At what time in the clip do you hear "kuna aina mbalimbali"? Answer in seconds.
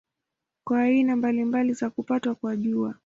0.63-1.73